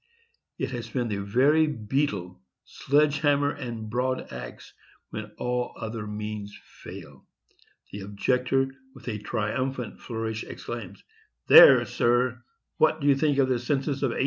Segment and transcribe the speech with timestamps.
[0.57, 4.73] It has been the very beetle, sledge hammer and broad axe;
[5.13, 7.27] and when all other means fail,
[7.91, 11.03] the objector, with a triumphant flourish, exclaims,
[11.49, 12.43] "There, sir,
[12.77, 14.19] what do you think of the census of 1840?